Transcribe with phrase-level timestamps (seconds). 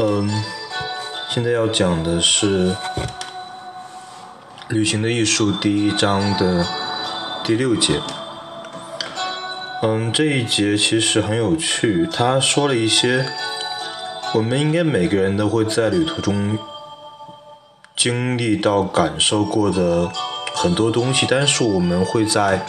[0.00, 0.30] 嗯，
[1.28, 2.70] 现在要讲的是
[4.68, 6.64] 《旅行的艺术》第一章的
[7.42, 8.00] 第六节。
[9.82, 13.26] 嗯，这一节其实很有趣，他说了一些
[14.34, 16.56] 我们应该每个人都会在旅途中
[17.96, 20.08] 经历到、感受过的
[20.54, 22.64] 很多东西，但是我们会在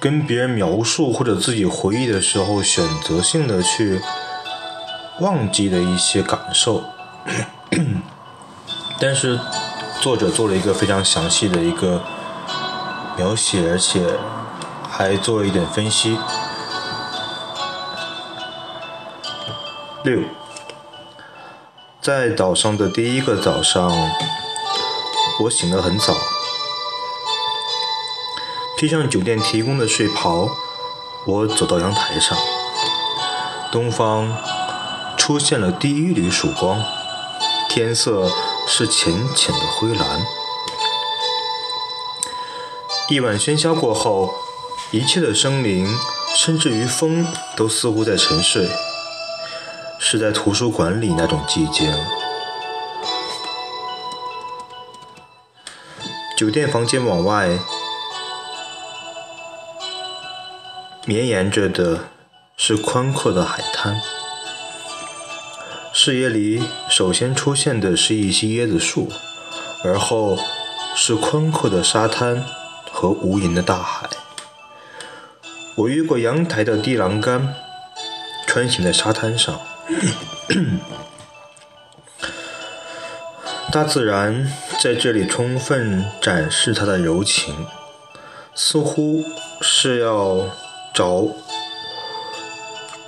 [0.00, 4.00] 跟别人描述或者自己回忆的时候，选择性的去。
[5.20, 6.84] 忘记的一些感受，
[9.00, 9.40] 但是
[10.00, 12.02] 作者做了一个非常详细的一个
[13.16, 14.18] 描写，而且
[14.90, 16.18] 还做了一点分析。
[20.04, 20.20] 六，
[22.02, 23.90] 在岛上的第一个早上，
[25.44, 26.14] 我醒得很早，
[28.78, 30.50] 披上酒店提供的睡袍，
[31.26, 32.36] 我走到阳台上，
[33.72, 34.55] 东方。
[35.26, 36.80] 出现了第一缕曙光，
[37.68, 38.30] 天色
[38.68, 40.24] 是浅浅的灰蓝。
[43.08, 44.32] 一晚喧嚣过后，
[44.92, 45.98] 一切的生灵，
[46.36, 48.68] 甚至于风，都似乎在沉睡，
[49.98, 51.92] 是在图书馆里那种寂静。
[56.38, 57.58] 酒店房间往外
[61.04, 62.04] 绵延着的
[62.56, 64.00] 是宽阔的海滩。
[66.06, 69.10] 视野里首先出现的是一些椰子树，
[69.82, 70.38] 而后
[70.94, 72.44] 是宽阔的沙滩
[72.92, 74.08] 和无垠的大海。
[75.74, 77.52] 我越过阳台的低栏杆，
[78.46, 79.58] 穿行在沙滩上。
[83.72, 87.66] 大自然在这里充分展示它的柔情，
[88.54, 89.24] 似乎
[89.60, 90.48] 是要
[90.94, 91.26] 找。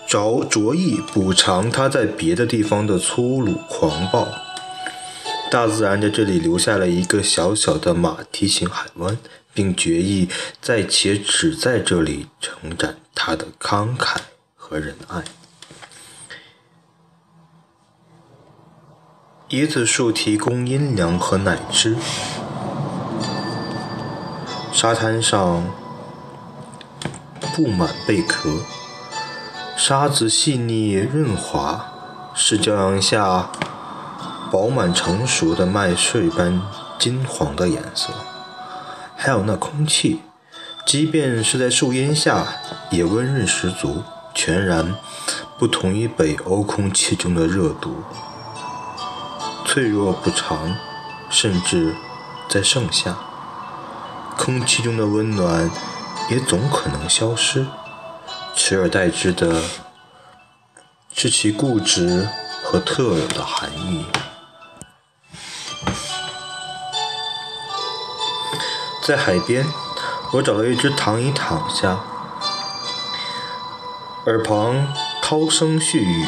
[0.09, 4.27] 着着意补偿他在别的地方的粗鲁狂暴。
[5.51, 9.19] 大自然在这里留下了一个小小的马蹄形海湾，
[9.53, 10.29] 并决意
[10.63, 14.17] 在且只在这里承展他的慷慨
[14.57, 15.23] 和仁爱。
[19.51, 21.97] 椰子树提供阴凉和奶汁。
[24.73, 25.65] 沙滩上
[27.55, 28.59] 布满贝壳。
[29.79, 31.87] 沙子细腻润滑，
[32.35, 33.49] 是骄阳下
[34.51, 36.61] 饱满成熟的麦穗般
[36.99, 38.13] 金黄的颜色。
[39.17, 40.23] 还有那空气，
[40.85, 42.45] 即便是在树荫下，
[42.91, 44.03] 也温润十足，
[44.35, 44.97] 全然
[45.57, 48.03] 不同于北欧空气中的热度。
[49.65, 50.75] 脆弱不长，
[51.31, 51.95] 甚至
[52.49, 53.17] 在盛夏，
[54.37, 55.71] 空气中的温暖
[56.29, 57.65] 也总可能消失。
[58.59, 59.63] 取而代之的
[61.15, 62.29] 是其固执
[62.65, 64.05] 和特有的含义。
[69.07, 69.65] 在海边，
[70.33, 72.01] 我找了一只躺椅躺下，
[74.27, 74.93] 耳旁
[75.23, 76.27] 涛声絮语，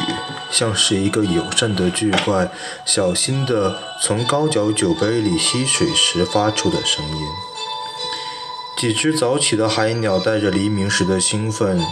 [0.49, 2.49] 像是一个友善的巨怪
[2.85, 7.27] 小心地从高脚酒杯里吸水时发出的声音。
[8.77, 11.85] 几只早起的海鸟带着黎明时的兴奋。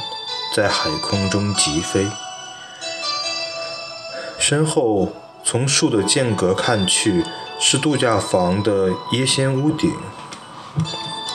[0.56, 2.08] 在海空中疾飞，
[4.40, 7.24] 身后从树的间隔看去，
[7.60, 9.92] 是度假房的椰仙屋顶，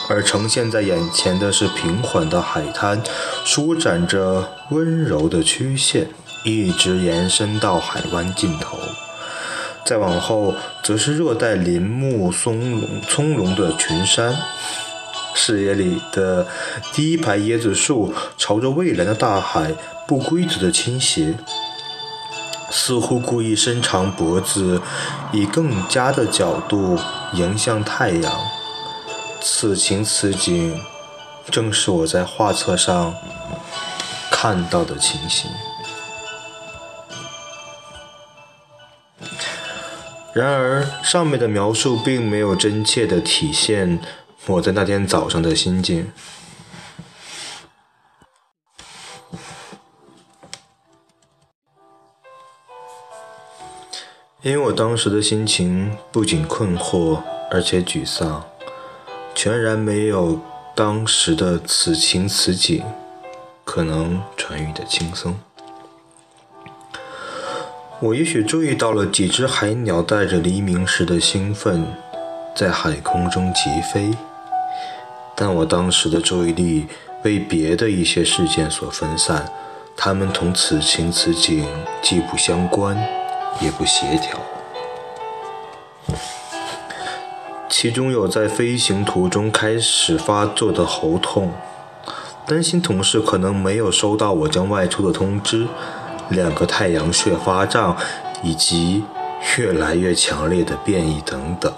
[0.09, 3.01] 而呈现在眼前的是平缓的海滩，
[3.45, 6.09] 舒展着温柔的曲线，
[6.43, 8.77] 一直延伸到海湾尽头。
[9.85, 10.53] 再往后，
[10.83, 14.35] 则是热带林木松茸葱茏的群山。
[15.37, 16.47] 视野里的
[16.93, 19.73] 第一排椰子树朝着蔚蓝的大海
[20.07, 21.37] 不规则的倾斜，
[22.71, 24.81] 似乎故意伸长脖子，
[25.33, 26.97] 以更佳的角度
[27.33, 28.33] 迎向太阳。
[29.41, 30.79] 此情此景，
[31.51, 33.13] 正是我在画册上
[34.31, 35.51] 看到的情形。
[40.33, 43.99] 然而，上面的描述并没有真切地体现。
[44.47, 46.11] 我在那天早上的心境，
[54.43, 58.45] 因为我当时的心情不仅困惑，而且沮丧，
[59.33, 60.39] 全然没有
[60.75, 62.85] 当时的此情此景
[63.63, 65.35] 可能传语的轻松。
[67.99, 71.95] 我也许注意到了几只海鸟带着黎明时的兴奋，
[72.55, 74.15] 在海空中疾飞。
[75.35, 76.87] 但我当时的注意力
[77.21, 79.51] 被别的一些事件所分散，
[79.97, 81.67] 它们同此情此景
[82.01, 82.97] 既不相关，
[83.59, 84.39] 也不协调。
[87.67, 91.51] 其中有在飞行途中开始发作的喉痛，
[92.47, 95.67] 担心同事可能没有收到我将外出的通知，
[96.29, 97.97] 两个太阳穴发胀，
[98.41, 99.03] 以及
[99.57, 101.73] 越来越强烈的变异等等。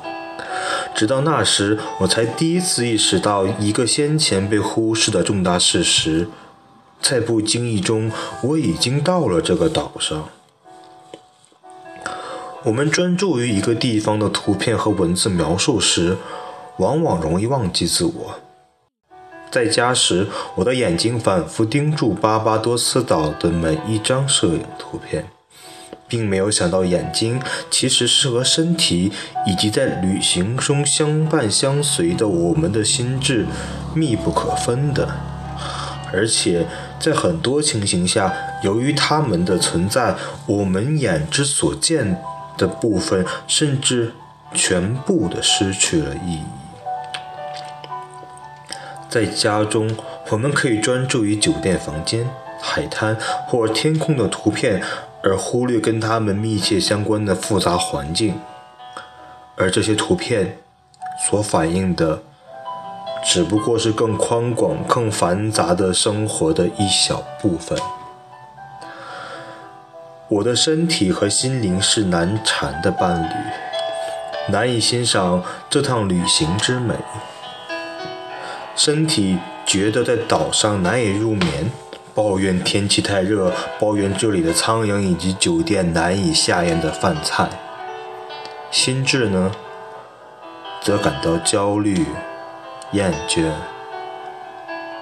[0.98, 6.28] 直到那时，我才第一次意识到一个先前被忽视的重大事实：
[7.00, 8.12] 在不经意中，
[8.42, 10.28] 我已经到了这个岛上。
[12.64, 16.18] 我们专注于一个地方的图片和文字描述时，
[16.78, 18.40] 往往容易忘记自我。
[19.52, 25.28] 在家时，我的眼睛反复盯住巴巴多斯岛的每一张摄影图片。
[26.08, 29.12] 并没有想到，眼睛其实是和身体
[29.46, 33.46] 以及在旅行中相伴相随的我们的心智
[33.94, 35.10] 密不可分的，
[36.14, 36.66] 而且
[37.00, 38.34] 在很多情形下，
[38.64, 40.16] 由于它们的存在，
[40.46, 42.22] 我们眼之所见
[42.58, 44.14] 的部分甚至
[44.54, 46.42] 全部的失去了意义。
[49.10, 49.96] 在家中，
[50.30, 52.30] 我们可以专注于酒店房间、
[52.62, 53.18] 海滩
[53.48, 54.82] 或天空的图片。
[55.24, 58.40] 而忽略跟他们密切相关的复杂环境，
[59.56, 60.60] 而这些图片
[61.28, 62.22] 所反映的，
[63.26, 67.78] 只不过是更宽广、更繁杂的生活的一小部分。
[70.30, 76.94] 我的身体和心灵是难缠的伴侣，难以欣赏这趟旅行之美。
[78.76, 81.72] 身体觉得在岛上难以入眠。
[82.18, 87.48] 抱怨天气太热，抱怨这里的苍蝇以及酒店难以下咽的饭菜。
[88.72, 89.52] 心智呢，
[90.82, 92.08] 则感到焦虑、
[92.92, 93.52] 厌倦，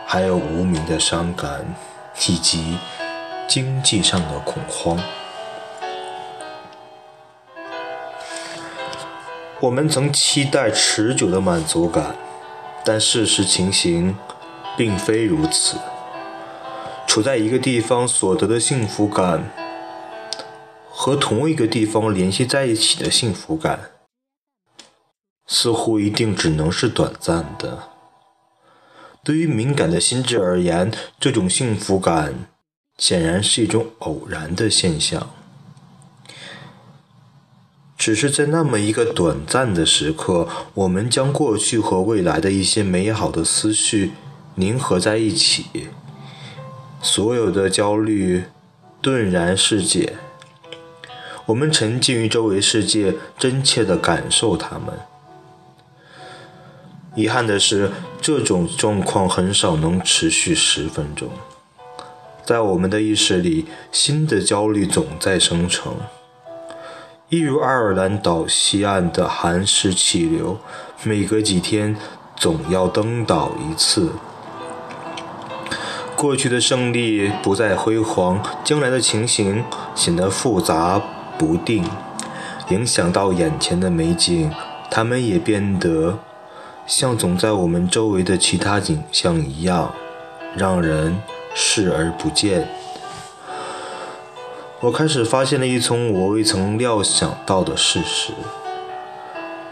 [0.06, 1.66] 还有无名的伤感，
[2.28, 2.78] 以及
[3.48, 5.00] 经济上的恐慌。
[9.62, 12.14] 我们曾期待持久的满足感，
[12.84, 14.18] 但事实情形
[14.76, 15.78] 并非如此。
[17.16, 19.50] 处在一个地方所得的幸福感，
[20.90, 23.92] 和同一个地方联系在一起的幸福感，
[25.48, 27.88] 似乎一定只能是短暂的。
[29.24, 32.50] 对于敏感的心智而言，这种幸福感
[32.98, 35.30] 显然是一种偶然的现象。
[37.98, 44.12] 只是在那么一个短暂的时刻，我们将过去和未来的一些美好的思绪
[44.56, 45.88] 凝合在一起。
[47.06, 48.46] 所有的焦虑
[49.00, 50.16] 顿然释解，
[51.46, 54.98] 我们沉浸于周围世界，真切地感受它们。
[57.14, 61.30] 遗憾的是，这种状况很少能持续十分钟。
[62.44, 65.94] 在我们的意识里，新的焦虑总在生成，
[67.30, 70.58] 一如爱尔兰岛西岸的寒湿气流，
[71.04, 71.96] 每隔几天
[72.36, 74.10] 总要登岛一次。
[76.16, 79.64] 过去的胜利不再辉煌，将来的情形
[79.94, 81.02] 显得复杂
[81.38, 81.84] 不定，
[82.70, 84.50] 影响到眼前的美景，
[84.90, 86.18] 它们也变得
[86.88, 89.94] 像总在我们周围的其他景象一样，
[90.56, 91.22] 让人
[91.54, 92.70] 视而不见。
[94.80, 98.34] 我开始发现了一层我未曾料想到的事实：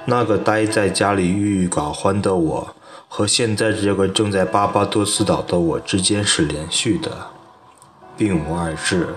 [0.05, 2.75] 那个待在家里郁郁寡欢的我。
[3.15, 7.27] 和现在这个正在巴巴多斯岛的我之间是连续的，
[8.17, 9.09] 并无二致，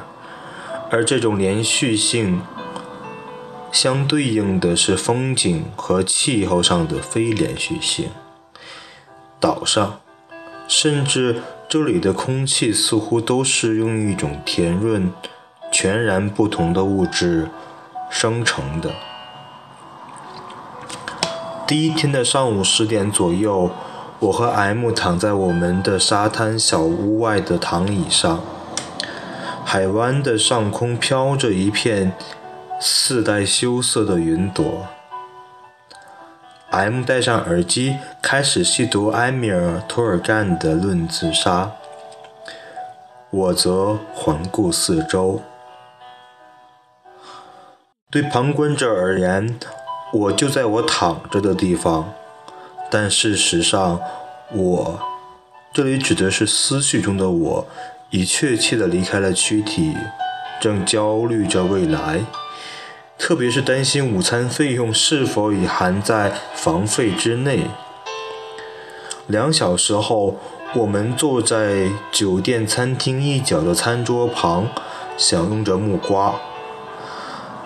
[0.90, 2.42] 而这种连续性
[3.72, 8.10] 相对应的是风景和气候上的非连续性。
[9.40, 9.98] 岛上，
[10.68, 15.10] 甚至这里的空气似乎都是用一种甜润、
[15.72, 17.48] 全然不同的物质
[18.10, 18.94] 生成的。
[21.66, 23.70] 第一天的上午十点左右。
[24.18, 28.40] 我和 M 躺在我们的沙滩小屋外的躺椅上，
[29.62, 32.14] 海湾的上空飘着一片
[32.80, 34.86] 似带羞涩的云朵。
[36.70, 41.64] M 戴上耳机，开始细读埃米尔·托尔干的《论自杀》，
[43.28, 45.42] 我则环顾四周。
[48.10, 49.58] 对旁观者而言，
[50.12, 52.14] 我就在我躺着的地方。
[52.90, 54.00] 但事实上，
[54.52, 55.00] 我
[55.72, 57.66] 这里指的是思绪中的我，
[58.10, 59.94] 已确切地离开了躯体，
[60.60, 62.20] 正焦虑着未来，
[63.18, 67.64] 特别是担心午餐费用是否已含在房费之内。
[69.26, 70.36] 两小时后，
[70.74, 74.68] 我们坐在酒店餐厅一角的餐桌旁，
[75.16, 76.34] 享用着木瓜。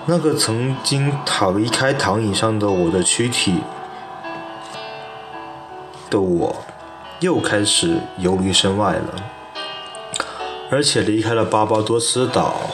[0.07, 3.57] 那个曾经躺离开躺椅上的我的躯体
[6.11, 6.65] 的我，
[7.21, 9.15] 又开始游离身外了，
[10.71, 12.73] 而且离开了巴巴多斯岛，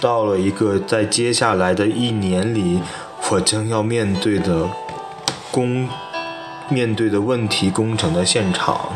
[0.00, 2.80] 到了一个在接下来的一年里，
[3.30, 4.68] 我将要面对的
[5.50, 5.88] 工
[6.68, 8.92] 面对的问题工程的现场。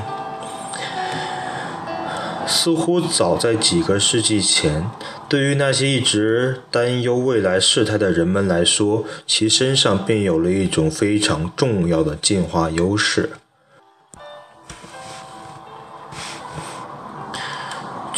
[2.46, 4.90] 似乎早在几个世纪前，
[5.26, 13.30] 对于那些一直担忧未来事态的人们来说，其身上便有了一种非常重要的进化优势。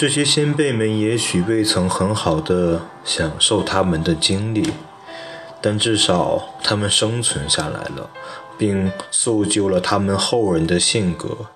[0.04, 4.70] 这些先辈们也许未曾很好的享受他们的经历，
[5.62, 8.10] 但至少他们生存下来了，
[8.58, 11.46] 并塑就了他们后人的性格。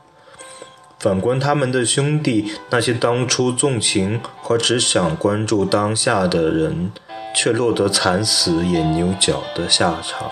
[0.99, 6.91] 反观他们的兄弟，那些当初纵情和只想关注当下的人，
[7.37, 10.31] 却落得惨死眼牛角的下场。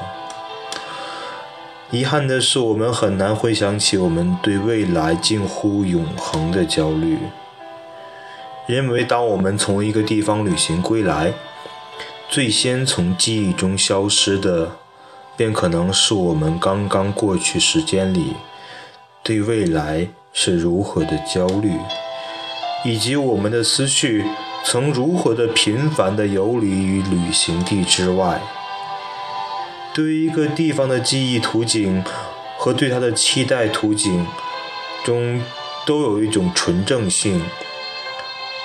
[1.91, 7.19] 遗憾的是，我们很难回想起我们对未来近乎永恒的焦虑，
[8.67, 11.33] 因为当我们从一个地方旅行归来，
[12.29, 14.77] 最先从记忆中消失的，
[15.37, 18.35] 便可能是我们刚刚过去时间里
[19.23, 20.09] 对未来。
[20.39, 21.73] 是如何的焦虑，
[22.85, 24.23] 以及我们的思绪
[24.63, 28.43] 曾如何的频繁的游离于旅行地之外。
[29.95, 32.05] 对于一个地方的记忆图景
[32.59, 34.27] 和对它的期待图景
[35.03, 35.41] 中，
[35.87, 37.43] 都有一种纯正性，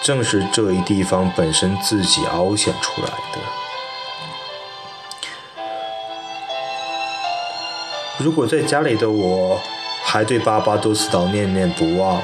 [0.01, 3.39] 正是这一地方本身自己凹陷出来的。
[8.17, 9.59] 如果在家里的我。
[10.03, 12.21] 还对巴巴多斯岛念念不忘，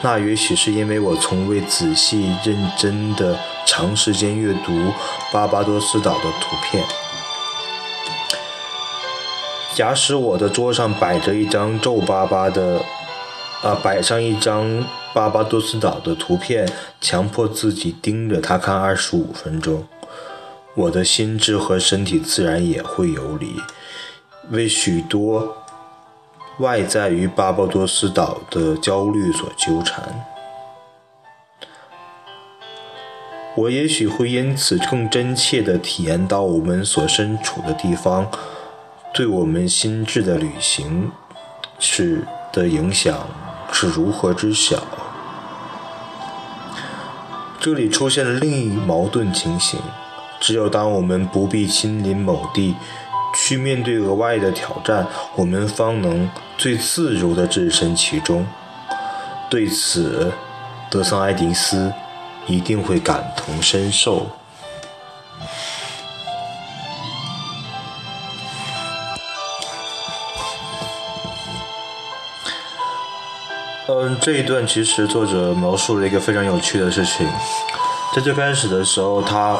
[0.00, 4.90] 那也许是因为我从未仔细认真的长时间阅读
[5.30, 6.82] 巴巴多斯岛的图片。
[9.74, 12.80] 假使我的桌上摆着一张皱巴巴的，
[13.62, 14.82] 啊，摆上一张
[15.14, 19.86] 巴巴多斯岛的图片，强迫自己盯着它看二十五分钟，
[20.74, 23.60] 我的心智和身体自然也会游离，
[24.50, 25.56] 为许多。
[26.58, 30.26] 外在于巴巴多斯岛的焦虑所纠缠，
[33.56, 38.30] 我也许会因此更真切地体验到我们所身处的地方
[39.14, 41.10] 对我们心智的旅行
[41.78, 43.26] 是的影响
[43.72, 44.82] 是如何之小。
[47.60, 49.78] 这里出现了另一矛盾情形：
[50.40, 52.74] 只有当我们不必亲临某地。
[53.32, 58.44] 去面对额外的挑战，我们方能最自如地置身其中。
[59.48, 60.32] 对此，
[60.90, 61.92] 德桑埃迪斯
[62.48, 64.26] 一定会感同身受。
[73.92, 77.26] 嗯，这一段其实作者描述了一个非常有趣的事情。
[78.14, 79.58] 在最开始的时候，他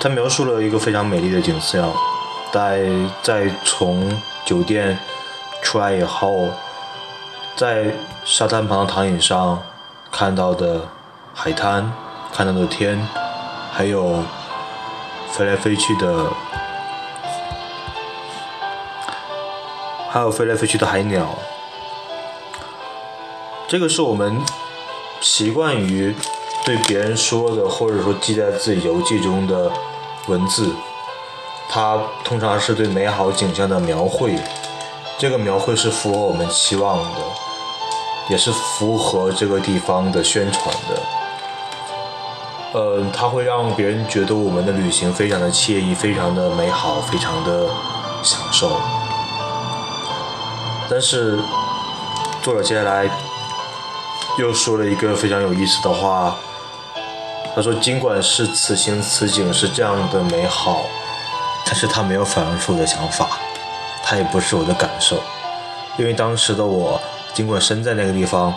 [0.00, 1.92] 他描述了一个非常美丽的景象。
[2.50, 2.88] 在
[3.22, 4.10] 在从
[4.46, 4.98] 酒店
[5.62, 6.48] 出来以后，
[7.54, 9.62] 在沙滩旁的躺椅上
[10.10, 10.88] 看到的
[11.34, 11.92] 海滩，
[12.32, 13.06] 看到的天，
[13.72, 14.22] 还有
[15.30, 16.26] 飞来飞去的，
[20.10, 21.38] 还有飞来飞去的海鸟，
[23.72, 24.38] 这个是我们
[25.22, 26.14] 习惯于
[26.62, 29.72] 对别人说的，或者说记在自己游记中的
[30.26, 30.70] 文字。
[31.70, 34.38] 它通常是对美好景象的描绘，
[35.16, 37.20] 这个描绘是符合我们期望的，
[38.28, 42.78] 也是符合这个地方的宣传的。
[42.78, 47.70] 呃，它会让别人觉得我们的旅行非常的惬意，非常的美好，非常的
[48.22, 48.78] 享受。
[50.90, 51.38] 但是，
[52.42, 53.08] 作者接下来
[54.38, 56.36] 又说了一个非常有意思的话，
[57.54, 60.84] 他说：“尽管是此情此景是这样的美好。”
[61.64, 63.38] 但是他没有反映出我的想法，
[64.02, 65.22] 他也不是我的感受，
[65.96, 67.00] 因为当时的我
[67.32, 68.52] 尽管身在那个地方，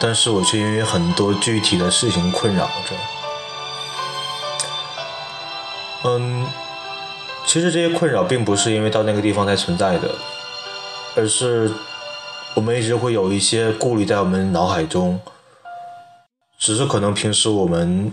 [0.00, 2.96] 但是我却因为很多具体的事情困扰着。
[6.02, 6.46] 嗯，
[7.44, 10.08] 其实这些困扰并不是因为到那个地方才存在的，
[11.14, 11.70] 而是
[12.54, 15.20] 我们一直会有一些顾虑在我们脑海中，
[16.58, 18.12] 只是可能平时我们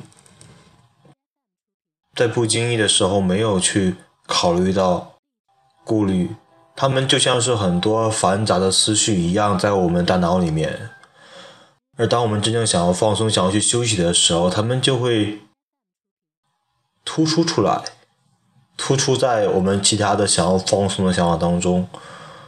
[2.16, 3.96] 在不经意的时候没有去。
[4.30, 5.14] 考虑到
[5.86, 6.36] 顾虑，
[6.76, 10.90] 他们就像是很多繁杂的思绪一样，在我们大脑里面。
[11.96, 15.40] 而当我们真正想要放松、想要去休息的时候，他们就会
[17.06, 17.82] 突出出来，
[18.76, 21.88] 突出在我们其他的想要放松的想法当中，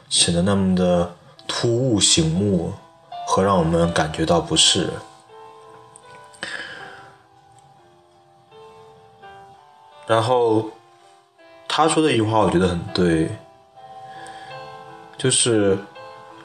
[0.09, 1.15] 显得那么的
[1.61, 2.71] 突兀醒目
[3.27, 4.89] 和让我们感觉到不适。
[10.07, 10.69] 然后
[11.67, 13.29] 他说的一句话，我觉得很对，
[15.17, 15.77] 就是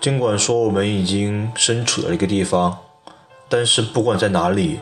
[0.00, 2.76] 尽管说我们已经身处了一个地方，
[3.48, 4.80] 但是不管在哪里，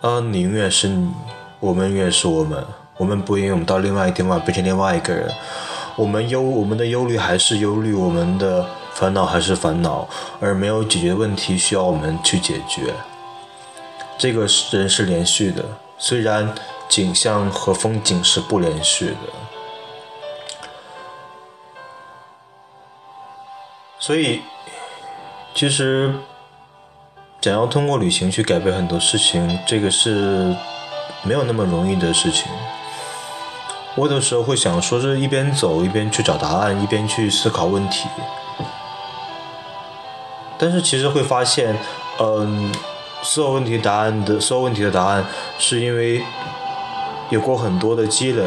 [0.00, 1.12] 啊，你永远是你，
[1.58, 2.64] 我们永远是我们，
[2.98, 5.28] 我们不因为我们到另外一个地方变成另外一个人，
[5.96, 8.64] 我们忧我们的忧虑还是忧虑，我们的
[9.00, 10.06] 烦恼还是烦恼，
[10.40, 12.92] 而没有解决问题需要我们去解决。
[14.18, 15.64] 这个人是连续的，
[15.98, 16.54] 虽然。
[16.90, 19.14] 景象和风景是不连续的，
[24.00, 24.42] 所以
[25.54, 26.12] 其实
[27.40, 30.52] 想要通过旅行去改变很多事情，这个是
[31.22, 32.50] 没有那么容易的事情。
[33.94, 38.08] 我有的时候会想说，是一边走一边去找答案，一边去思考问题，
[40.60, 41.74] 但是其实会发现，
[42.18, 42.70] 嗯，
[43.22, 45.24] 所有问题答案的所有问题的答案，
[45.58, 46.22] 是因为。
[47.30, 48.42] 有过很多的积累，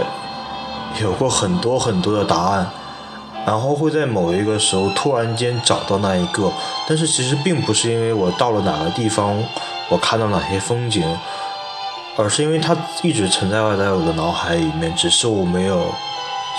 [1.01, 2.69] 有过很多很多的答案，
[3.45, 6.51] 然后会在某一个时候突然间找到那一个，
[6.85, 9.41] 但是其实并不是因为我到了哪个地方，
[9.87, 11.01] 我看到哪些风景，
[12.17, 15.85] 而是因为它一直存在在我的脑海里面，只是我没有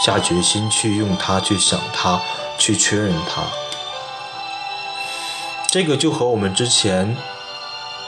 [0.02, 2.18] 下决心去用它去想它，
[2.56, 3.42] 去确认它。
[5.74, 7.16] 这个就和我们之前。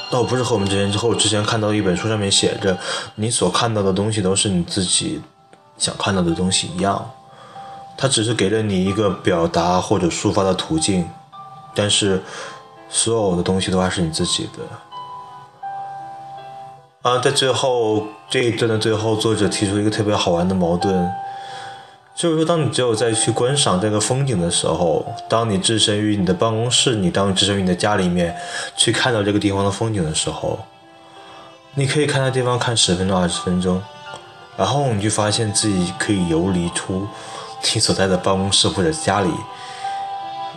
[0.08, 2.78] 倒不是和我们之前之后之前看到一本书上面写着，
[3.16, 5.20] 你所看到的东西都是你自己
[5.76, 7.10] 想看到的东西一样，
[7.98, 11.10] 它只是给了你一个表达或者抒发的途径，
[11.74, 12.22] 但是
[12.88, 14.62] 所有的东西都还是你自己的。
[17.10, 21.10] 啊，在最后这一段的最后，作者提出一个特别好玩的矛盾。
[22.16, 28.34] 就是说，当你只有在去观赏这个风景的时候，当你置身于你的办公室，你当你置身于你的家里面，
[28.74, 30.58] 去看到这个地方的风景的时候，
[31.74, 33.82] 你可以看那地方看十分钟、二十分钟，
[34.56, 37.06] 然后你就发现自己可以游离出
[37.74, 39.30] 你所在的办公室或者家里，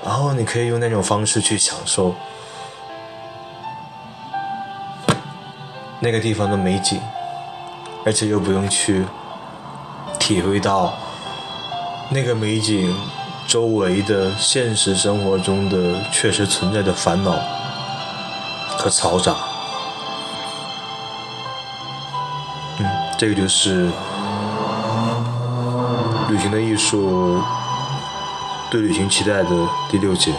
[0.05, 2.15] 然后你可以用那种方式去享受
[5.99, 7.01] 那个地方的美景，
[8.05, 9.03] 而且又不用去
[10.17, 10.97] 体会到。
[12.11, 12.95] 那个美景
[13.47, 17.33] 周围的现实生活中的确实存在的烦恼
[18.77, 19.35] 和嘈杂，
[22.79, 23.91] 嗯，这个就是
[26.29, 27.39] 旅行的艺术
[28.71, 29.49] 对旅行期待的
[29.91, 30.33] 第六节。